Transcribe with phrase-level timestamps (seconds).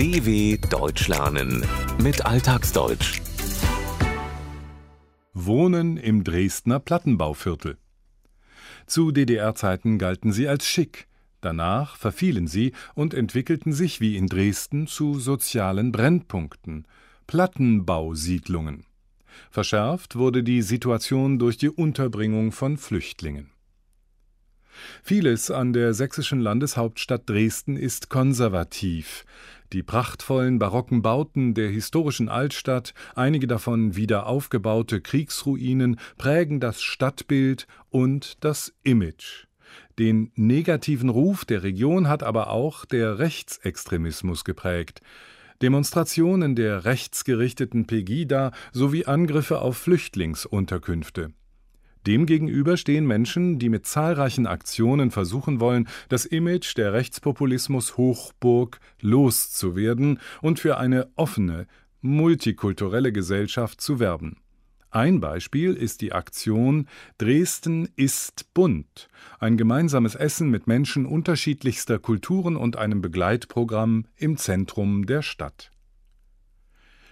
[0.00, 1.62] DW Deutsch lernen
[2.02, 3.20] mit Alltagsdeutsch.
[5.34, 7.76] Wohnen im Dresdner Plattenbauviertel.
[8.86, 11.06] Zu DDR-Zeiten galten sie als schick.
[11.42, 16.86] Danach verfielen sie und entwickelten sich wie in Dresden zu sozialen Brennpunkten,
[17.26, 18.86] Plattenbausiedlungen.
[19.50, 23.50] Verschärft wurde die Situation durch die Unterbringung von Flüchtlingen.
[25.02, 29.24] Vieles an der sächsischen Landeshauptstadt Dresden ist konservativ.
[29.72, 37.68] Die prachtvollen barocken Bauten der historischen Altstadt, einige davon wieder aufgebaute Kriegsruinen, prägen das Stadtbild
[37.88, 39.46] und das Image.
[39.98, 45.02] Den negativen Ruf der Region hat aber auch der Rechtsextremismus geprägt.
[45.62, 51.32] Demonstrationen der rechtsgerichteten Pegida sowie Angriffe auf Flüchtlingsunterkünfte.
[52.06, 60.18] Demgegenüber stehen Menschen, die mit zahlreichen Aktionen versuchen wollen, das Image der Rechtspopulismus Hochburg loszuwerden
[60.40, 61.66] und für eine offene,
[62.00, 64.38] multikulturelle Gesellschaft zu werben.
[64.92, 72.56] Ein Beispiel ist die Aktion Dresden ist bunt, ein gemeinsames Essen mit Menschen unterschiedlichster Kulturen
[72.56, 75.70] und einem Begleitprogramm im Zentrum der Stadt.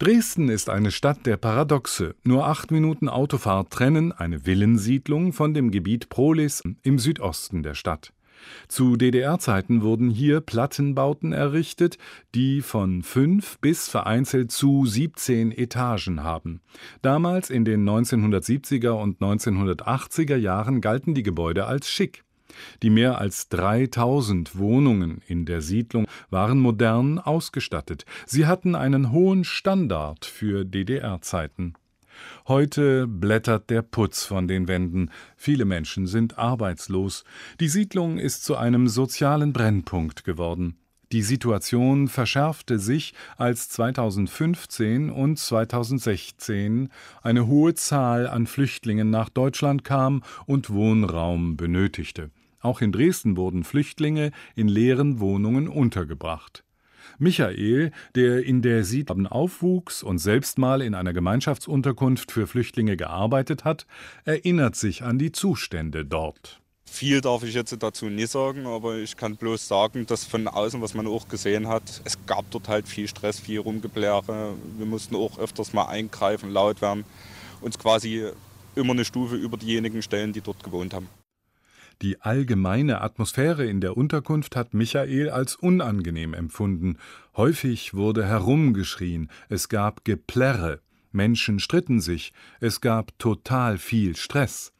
[0.00, 2.14] Dresden ist eine Stadt der Paradoxe.
[2.24, 8.14] Nur acht Minuten Autofahrt trennen eine Villensiedlung von dem Gebiet Prolis im Südosten der Stadt.
[8.66, 11.98] Zu DDR-Zeiten wurden hier Plattenbauten errichtet,
[12.34, 16.62] die von fünf bis vereinzelt zu 17 Etagen haben.
[17.02, 22.24] Damals in den 1970er und 1980er Jahren galten die Gebäude als schick.
[22.82, 28.04] Die mehr als 3000 Wohnungen in der Siedlung waren modern ausgestattet.
[28.26, 31.74] Sie hatten einen hohen Standard für DDR-Zeiten.
[32.48, 35.10] Heute blättert der Putz von den Wänden.
[35.36, 37.24] Viele Menschen sind arbeitslos.
[37.60, 40.76] Die Siedlung ist zu einem sozialen Brennpunkt geworden.
[41.12, 46.88] Die Situation verschärfte sich, als 2015 und 2016
[47.22, 52.30] eine hohe Zahl an Flüchtlingen nach Deutschland kam und Wohnraum benötigte.
[52.60, 56.64] Auch in Dresden wurden Flüchtlinge in leeren Wohnungen untergebracht.
[57.18, 63.64] Michael, der in der Siedlung aufwuchs und selbst mal in einer Gemeinschaftsunterkunft für Flüchtlinge gearbeitet
[63.64, 63.86] hat,
[64.24, 66.60] erinnert sich an die Zustände dort.
[66.84, 70.82] Viel darf ich jetzt dazu nicht sagen, aber ich kann bloß sagen, dass von außen,
[70.82, 74.54] was man auch gesehen hat, es gab dort halt viel Stress, viel Rumgebläre.
[74.76, 77.04] Wir mussten auch öfters mal eingreifen, laut werden,
[77.60, 78.24] uns quasi
[78.74, 81.08] immer eine Stufe über diejenigen stellen, die dort gewohnt haben.
[82.02, 86.96] Die allgemeine Atmosphäre in der Unterkunft hat Michael als unangenehm empfunden.
[87.36, 90.80] Häufig wurde herumgeschrien, es gab Geplärre,
[91.12, 94.72] Menschen stritten sich, es gab total viel Stress.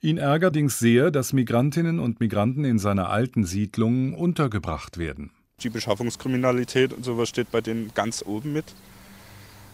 [0.00, 5.30] Ihn ärgerdings sehr, dass Migrantinnen und Migranten in seiner alten Siedlung untergebracht werden.
[5.62, 8.74] Die Beschaffungskriminalität und sowas steht bei denen ganz oben mit.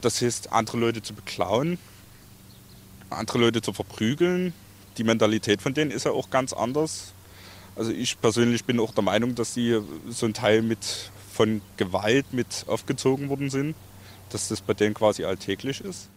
[0.00, 1.78] Das heißt, andere Leute zu beklauen,
[3.10, 4.54] andere Leute zu verprügeln,
[4.98, 7.12] die Mentalität von denen ist ja auch ganz anders.
[7.76, 12.32] Also ich persönlich bin auch der Meinung, dass sie so ein Teil mit von Gewalt
[12.32, 13.74] mit aufgezogen worden sind,
[14.30, 16.08] dass das bei denen quasi alltäglich ist.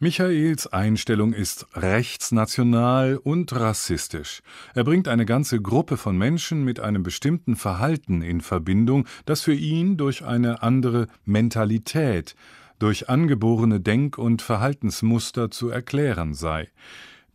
[0.00, 4.42] Michaels Einstellung ist rechtsnational und rassistisch.
[4.74, 9.54] Er bringt eine ganze Gruppe von Menschen mit einem bestimmten Verhalten in Verbindung, das für
[9.54, 12.34] ihn durch eine andere Mentalität,
[12.78, 16.68] durch angeborene Denk- und Verhaltensmuster zu erklären sei.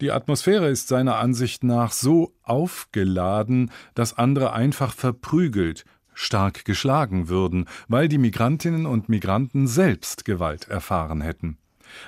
[0.02, 5.84] Die Atmosphäre ist seiner Ansicht nach so aufgeladen, dass andere einfach verprügelt,
[6.14, 11.58] stark geschlagen würden, weil die Migrantinnen und Migranten selbst Gewalt erfahren hätten.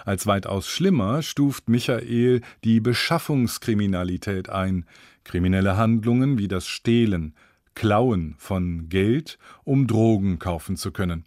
[0.06, 4.85] Als weitaus schlimmer stuft Michael die Beschaffungskriminalität ein,
[5.23, 7.35] kriminelle Handlungen wie das Stehlen,
[7.73, 11.25] Klauen von Geld, um Drogen kaufen zu können.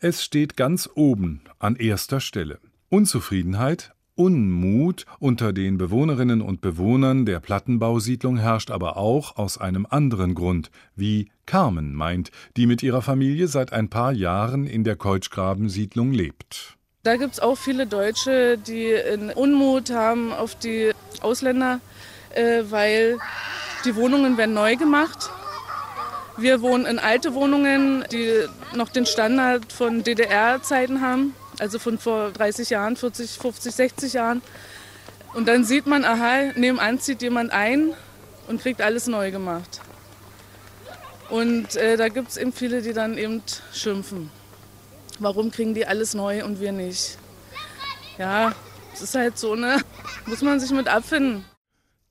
[0.00, 2.58] Es steht ganz oben an erster Stelle.
[2.88, 10.34] Unzufriedenheit, Unmut unter den Bewohnerinnen und Bewohnern der Plattenbausiedlung herrscht aber auch aus einem anderen
[10.34, 16.10] Grund, wie Carmen meint, die mit ihrer Familie seit ein paar Jahren in der Keutschgrabensiedlung
[16.10, 16.76] lebt.
[17.04, 18.92] Da gibt es auch viele Deutsche, die
[19.36, 21.78] Unmut haben auf die Ausländer,
[22.34, 23.18] äh, weil
[23.84, 25.30] die Wohnungen werden neu gemacht.
[26.36, 32.30] Wir wohnen in alte Wohnungen, die noch den Standard von DDR-Zeiten haben also von vor
[32.30, 34.42] 30 Jahren, 40, 50, 60 Jahren.
[35.34, 37.94] Und dann sieht man, aha, nebenan zieht jemand ein
[38.46, 39.80] und kriegt alles neu gemacht.
[41.28, 44.30] Und äh, da gibt es eben viele, die dann eben schimpfen.
[45.18, 47.18] Warum kriegen die alles neu und wir nicht?
[48.16, 48.54] Ja,
[48.94, 49.78] es ist halt so, ne?
[50.26, 51.44] Muss man sich mit abfinden.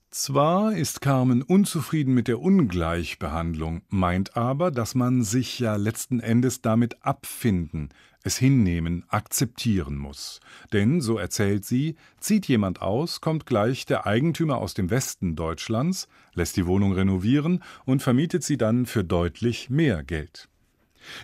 [0.10, 6.62] Zwar ist Carmen unzufrieden mit der Ungleichbehandlung, meint aber, dass man sich ja letzten Endes
[6.62, 7.90] damit abfinden,
[8.24, 10.40] es hinnehmen, akzeptieren muss.
[10.72, 16.08] Denn, so erzählt sie, zieht jemand aus, kommt gleich der Eigentümer aus dem Westen Deutschlands,
[16.34, 20.48] lässt die Wohnung renovieren und vermietet sie dann für deutlich mehr Geld.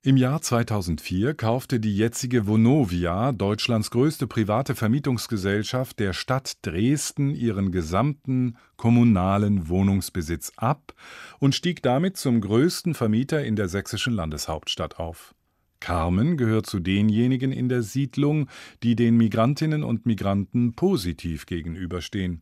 [0.03, 7.71] Im Jahr 2004 kaufte die jetzige Vonovia, Deutschlands größte private Vermietungsgesellschaft, der Stadt Dresden ihren
[7.71, 10.93] gesamten kommunalen Wohnungsbesitz ab
[11.39, 15.35] und stieg damit zum größten Vermieter in der sächsischen Landeshauptstadt auf.
[15.79, 18.47] Carmen gehört zu denjenigen in der Siedlung,
[18.83, 22.41] die den Migrantinnen und Migranten positiv gegenüberstehen.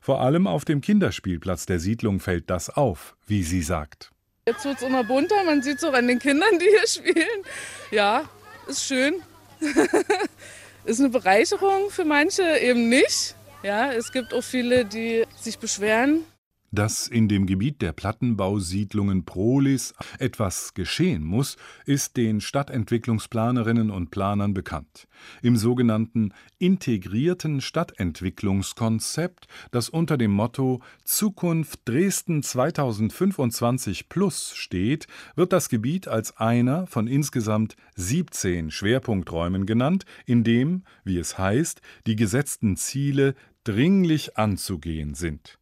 [0.00, 4.12] Vor allem auf dem Kinderspielplatz der Siedlung fällt das auf, wie sie sagt.
[4.48, 7.44] Jetzt wird es immer bunter, man sieht es auch an den Kindern, die hier spielen.
[7.92, 8.28] Ja,
[8.66, 9.22] ist schön.
[10.84, 13.36] ist eine Bereicherung für manche, eben nicht.
[13.62, 16.24] Ja, es gibt auch viele, die sich beschweren,
[16.72, 24.54] dass in dem Gebiet der Plattenbausiedlungen Prolis etwas geschehen muss, ist den Stadtentwicklungsplanerinnen und Planern
[24.54, 25.06] bekannt.
[25.42, 35.68] Im sogenannten integrierten Stadtentwicklungskonzept, das unter dem Motto Zukunft Dresden 2025 Plus steht, wird das
[35.68, 42.76] Gebiet als einer von insgesamt 17 Schwerpunkträumen genannt, in dem, wie es heißt, die gesetzten
[42.76, 43.34] Ziele
[43.64, 45.58] dringlich anzugehen sind.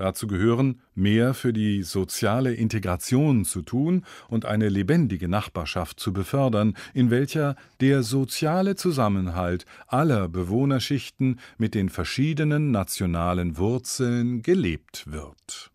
[0.00, 6.74] Dazu gehören, mehr für die soziale Integration zu tun und eine lebendige Nachbarschaft zu befördern,
[6.94, 15.70] in welcher der soziale Zusammenhalt aller Bewohnerschichten mit den verschiedenen nationalen Wurzeln gelebt wird.